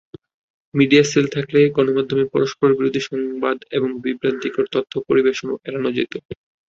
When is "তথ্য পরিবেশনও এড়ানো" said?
4.75-5.89